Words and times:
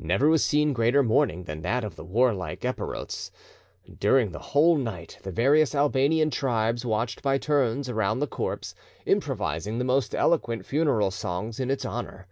Never 0.00 0.28
was 0.28 0.42
seen 0.42 0.72
greater 0.72 1.00
mourning 1.00 1.44
than 1.44 1.62
that 1.62 1.84
of 1.84 1.94
the 1.94 2.02
warlike 2.04 2.64
Epirotes. 2.64 3.30
During 4.00 4.32
the 4.32 4.40
whole 4.40 4.76
night, 4.76 5.16
the 5.22 5.30
various 5.30 5.76
Albanian 5.76 6.32
tribes 6.32 6.84
watched 6.84 7.22
by 7.22 7.38
turns 7.38 7.88
around 7.88 8.18
the 8.18 8.26
corpse, 8.26 8.74
improvising 9.06 9.78
the 9.78 9.84
most 9.84 10.12
eloquent 10.12 10.66
funeral 10.66 11.12
songs 11.12 11.60
in 11.60 11.70
its 11.70 11.86
honour. 11.86 12.26